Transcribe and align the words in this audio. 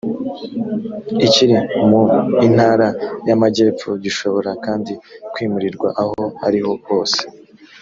ikiri 1.25 1.57
mu 1.89 2.01
intara 2.47 2.87
y 3.27 3.31
amajyepfo 3.35 3.89
gishobora 4.03 4.51
kandi 4.65 4.93
kwimurirwa 5.33 5.89
aho 6.01 6.21
ariho 6.47 6.71
hose 6.87 7.21